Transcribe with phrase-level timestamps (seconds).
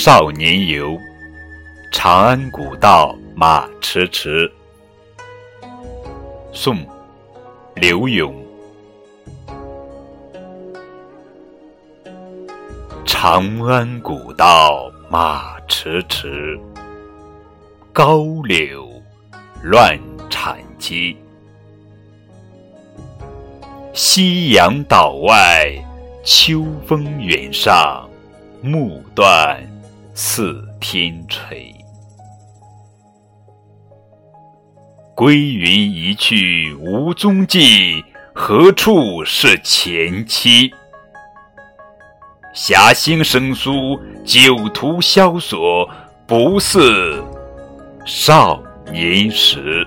[0.00, 0.96] 少年游，
[1.90, 4.48] 长安古道马迟迟。
[6.52, 6.76] 宋·
[7.74, 8.32] 刘永。
[13.04, 16.56] 长安古道马迟迟，
[17.92, 18.88] 高柳
[19.64, 19.98] 乱
[20.30, 21.16] 蝉机。
[23.92, 25.74] 夕阳岛外，
[26.22, 28.08] 秋风远上，
[28.62, 29.60] 暮断。
[30.20, 31.72] 似天垂，
[35.14, 38.04] 归云一去无踪迹，
[38.34, 40.72] 何处是前期？
[42.52, 45.88] 侠兴生疏，酒徒萧索，
[46.26, 47.22] 不似
[48.04, 48.60] 少
[48.90, 49.86] 年时。